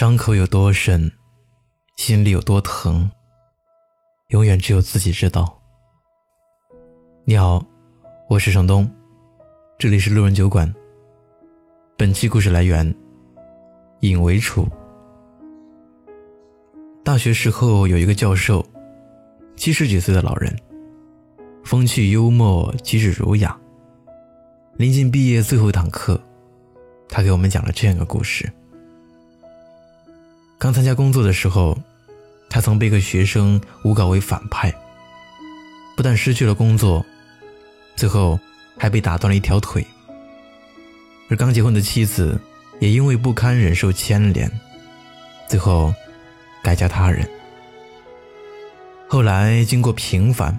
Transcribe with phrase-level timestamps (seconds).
[0.00, 1.12] 伤口有多深，
[1.98, 3.10] 心里有多疼，
[4.28, 5.60] 永远只有自己知道。
[7.26, 7.62] 你好，
[8.26, 8.90] 我是程东，
[9.78, 10.74] 这里是路人酒馆。
[11.98, 12.94] 本期故事来源：
[14.00, 14.66] 尹为楚。
[17.04, 18.64] 大学时候有一个教授，
[19.54, 20.58] 七十几岁的老人，
[21.62, 23.54] 风趣幽默，机智儒雅。
[24.78, 26.18] 临近毕业最后一堂课，
[27.06, 28.50] 他给我们讲了这样一个故事。
[30.60, 31.74] 刚参加工作的时候，
[32.50, 34.70] 他曾被一个学生诬告为反派，
[35.96, 37.02] 不但失去了工作，
[37.96, 38.38] 最后
[38.76, 39.82] 还被打断了一条腿。
[41.30, 42.38] 而刚结婚的妻子
[42.78, 44.52] 也因为不堪忍受牵连，
[45.48, 45.94] 最后
[46.62, 47.26] 改嫁他人。
[49.08, 50.54] 后来经过平反，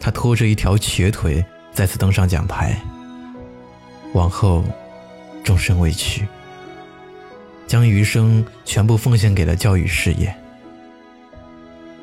[0.00, 1.44] 他拖着一条瘸腿
[1.74, 2.74] 再次登上讲台，
[4.14, 4.64] 往后
[5.44, 6.26] 终身未娶。
[7.70, 10.34] 将余生全部奉献给了教育事业，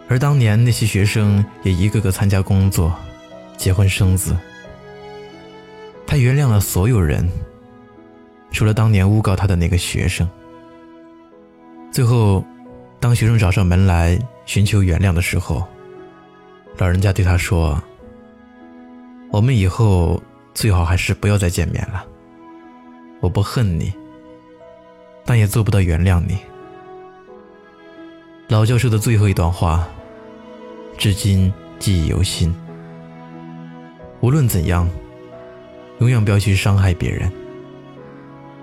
[0.07, 2.97] 而当年那些学生也一个个参加工作、
[3.57, 4.33] 结婚生子。
[6.05, 7.29] 他原谅了所有人，
[8.49, 10.25] 除了当年诬告他的那个学生。
[11.91, 12.41] 最后，
[13.01, 15.67] 当学生找上门来寻求原谅的时候，
[16.77, 17.77] 老人家对他说
[19.33, 22.05] ：“我们以后最好还是不要再见面了。
[23.19, 23.91] 我不恨你。”
[25.27, 26.39] 但也做不到原谅你。
[28.47, 29.85] 老教授的最后一段话，
[30.97, 32.55] 至今记忆犹新。
[34.21, 34.89] 无论怎样，
[35.99, 37.29] 永远不要去伤害别人。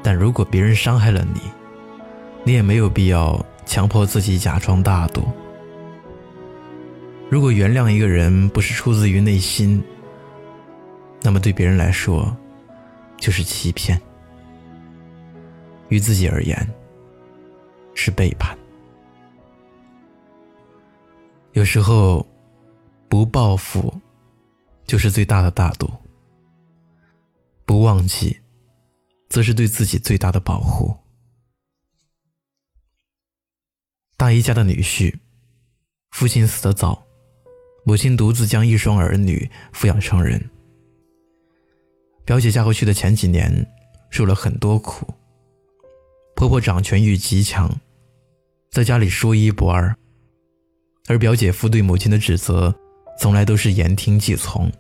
[0.03, 1.41] 但如果别人伤害了你，
[2.45, 5.29] 你也没有必要强迫自己假装大度。
[7.29, 9.85] 如果原谅一个人不是出自于内心，
[11.21, 12.35] 那么对别人来说，
[13.19, 14.01] 就是欺骗。
[15.95, 16.69] 于自己而言，
[17.95, 18.59] 是背叛。
[21.53, 22.27] 有时候，
[23.09, 23.95] 不报复，
[24.87, 25.87] 就是最大的大度；
[27.65, 28.37] 不忘记，
[29.29, 30.97] 则是对自己最大的保护。
[34.17, 35.15] 大姨家的女婿，
[36.11, 37.07] 父亲死得早，
[37.85, 40.51] 母亲独自将一双儿女抚养成人。
[42.25, 43.65] 表姐嫁过去的前几年，
[44.11, 45.07] 受了很多苦。
[46.37, 47.71] 婆婆掌权欲极强，
[48.71, 49.95] 在家里说一不二，
[51.07, 52.75] 而表姐夫对母亲的指责，
[53.19, 54.71] 从来都是言听计从，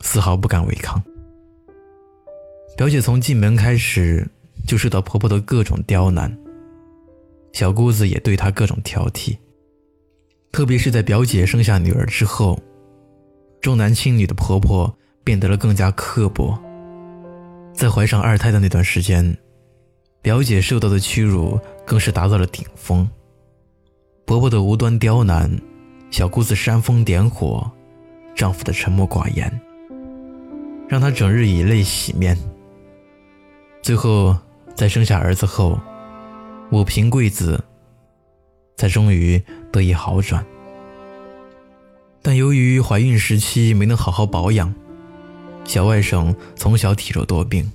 [0.00, 1.02] 丝毫不敢违抗。
[2.76, 4.28] 表姐从进门开始
[4.66, 6.36] 就受到婆婆的各种刁难，
[7.52, 9.38] 小姑子也对她各种挑剔，
[10.50, 12.60] 特别是在表姐生下女儿之后，
[13.60, 14.92] 重男轻女的婆婆
[15.22, 16.58] 变得了更加刻薄，
[17.72, 19.38] 在怀上二胎的那段时间。
[20.24, 23.06] 表姐受到的屈辱更是达到了顶峰。
[24.24, 25.54] 婆婆的无端刁难，
[26.10, 27.70] 小姑子煽风点火，
[28.34, 29.60] 丈夫的沉默寡言，
[30.88, 32.38] 让她整日以泪洗面。
[33.82, 34.34] 最后，
[34.74, 35.78] 在生下儿子后，
[36.70, 37.62] 母凭贵子，
[38.78, 39.38] 才终于
[39.70, 40.42] 得以好转。
[42.22, 44.74] 但由于怀孕时期没能好好保养，
[45.66, 47.70] 小外甥从小体弱多病。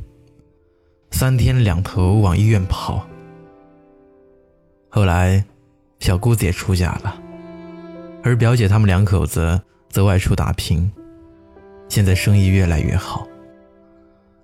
[1.11, 3.05] 三天两头往医院跑。
[4.89, 5.43] 后来，
[5.99, 7.21] 小姑子也出嫁了，
[8.23, 10.91] 而表姐他们两口子则外出打拼，
[11.87, 13.27] 现在生意越来越好。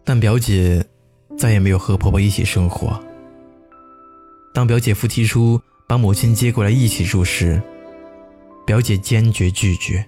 [0.04, 0.86] 但表姐
[1.38, 3.02] 再也没有和婆婆一起生活。
[4.54, 7.62] 当表姐夫提出把母亲接过来一起住时，
[8.66, 10.06] 表姐坚决拒绝。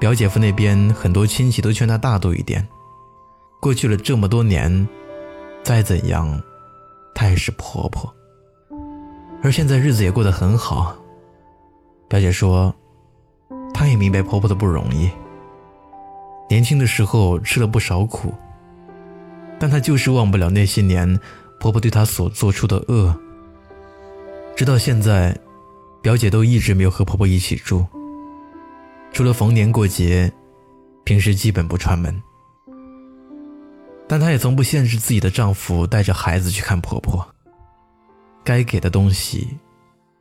[0.00, 2.66] 表姐夫那边很多亲戚都劝她大度一点。
[3.60, 4.88] 过去了这么多年，
[5.62, 6.40] 再怎样，
[7.14, 8.12] 她也是婆婆。
[9.42, 10.96] 而现在日子也过得很好。
[12.08, 12.74] 表姐说，
[13.74, 15.10] 她也明白婆婆的不容易。
[16.48, 18.32] 年轻的时候吃了不少苦，
[19.58, 21.18] 但她就是忘不了那些年
[21.58, 23.14] 婆婆对她所做出的恶。
[24.54, 25.36] 直到现在，
[26.00, 27.84] 表姐都一直没有和婆婆一起住，
[29.12, 30.32] 除了逢年过节，
[31.04, 32.22] 平时基本不串门。
[34.08, 37.26] 但她也从不限制自己的丈夫带着孩子去看婆婆。
[38.44, 39.58] 该给的东西，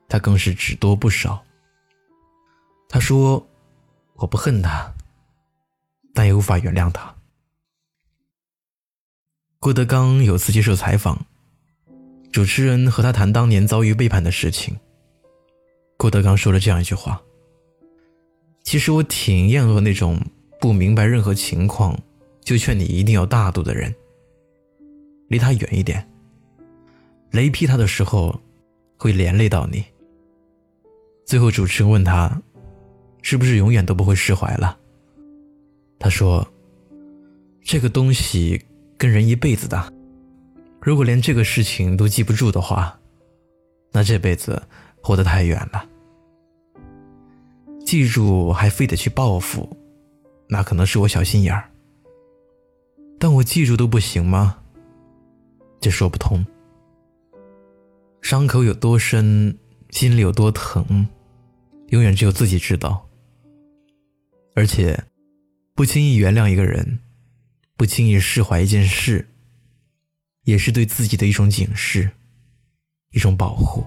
[0.10, 1.44] 她更是只多不少。
[2.90, 3.46] 她说
[4.18, 4.92] ：“我不恨他，
[6.14, 7.14] 但也无法原谅他。”
[9.60, 11.26] 郭德纲有次接受采访，
[12.32, 14.76] 主持人和他谈当年遭遇背叛的事情。
[15.98, 17.22] 郭德纲说了这样一句话
[18.64, 20.20] ：“其实我挺厌恶那种
[20.60, 22.00] 不明白任何情况。”
[22.46, 23.94] 就劝你一定要大度的人，
[25.28, 26.08] 离他远一点。
[27.32, 28.40] 雷劈他的时候，
[28.98, 29.84] 会连累到你。
[31.26, 32.40] 最后主持人问他，
[33.24, 34.78] 是不是永远都不会释怀了？
[35.98, 36.48] 他说
[37.66, 38.64] ：“这个东西
[38.96, 39.92] 跟人一辈子的，
[40.80, 42.98] 如果连这个事情都记不住的话，
[43.92, 44.62] 那这辈子
[45.02, 45.84] 活得太远了。
[47.84, 49.68] 记住还非得去报复，
[50.48, 51.68] 那可能是我小心眼儿。
[53.20, 54.58] 但我记住都不行吗？
[55.80, 56.46] 这说不通。
[58.22, 59.58] 伤口有多深，
[59.90, 61.08] 心里有多疼，
[61.90, 63.08] 永远只有自己知道。
[64.56, 65.04] 而且。”
[65.76, 67.02] 不轻易原谅一个人，
[67.76, 69.28] 不轻易释怀一件事，
[70.46, 72.10] 也是对自己的一种警示，
[73.12, 73.86] 一种保护。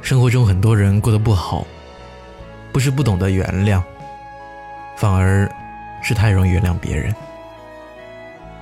[0.00, 1.66] 生活中很多人过得不好，
[2.72, 3.82] 不是不懂得原谅，
[4.96, 5.46] 反而
[6.02, 7.14] 是太容易原谅别人。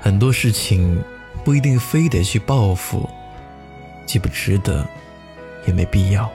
[0.00, 1.02] 很多事情
[1.44, 3.08] 不一定非得去报复，
[4.06, 4.86] 既不值得，
[5.66, 6.30] 也没必要。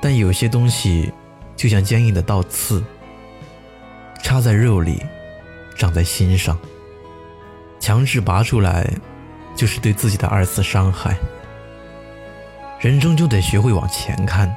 [0.00, 1.12] 但有些东西，
[1.56, 2.82] 就像坚硬的倒刺。
[4.22, 5.02] 插在肉里，
[5.76, 6.58] 长在心上。
[7.80, 8.88] 强制拔出来，
[9.56, 11.16] 就是对自己的二次伤害。
[12.80, 14.52] 人终究得学会往前看，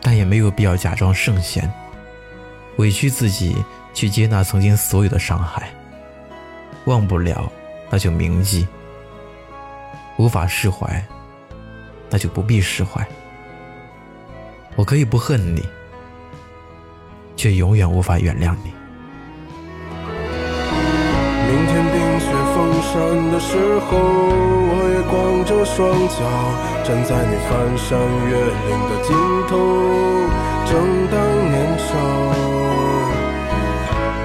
[0.00, 1.70] 但也没有必要假装圣贤，
[2.76, 3.56] 委屈自己
[3.92, 5.70] 去接纳曾经所有的伤害。
[6.86, 7.50] 忘不了，
[7.90, 8.66] 那就铭记；
[10.18, 11.04] 无法释怀，
[12.10, 13.06] 那就不必释怀。
[14.76, 15.62] 我可以不恨你。
[17.34, 18.72] 却永远无法原谅你。
[21.48, 22.92] 明天冰雪封山
[23.32, 23.98] 的时候，
[24.70, 25.74] 我也光着双
[26.06, 26.22] 脚
[26.84, 29.10] 站在你翻山越岭的尽
[29.48, 29.50] 头，
[30.70, 30.70] 正
[31.10, 31.18] 当
[31.50, 31.90] 年少，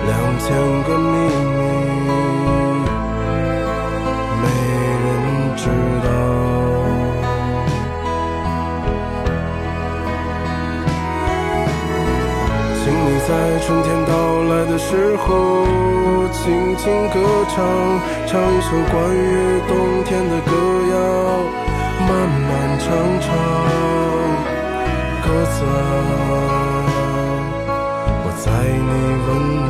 [0.06, 0.46] 两千
[0.84, 0.90] 个
[13.28, 14.14] 在春天到
[14.44, 15.68] 来的时候，
[16.32, 17.20] 轻轻歌
[17.50, 17.60] 唱，
[18.26, 20.52] 唱一首关于冬天的歌
[20.94, 20.96] 谣，
[22.08, 22.10] 漫
[22.48, 22.88] 漫长
[23.20, 23.28] 长，
[25.26, 25.76] 鸽子啊，
[28.24, 28.90] 我在你
[29.28, 29.30] 温
[29.68, 29.70] 暖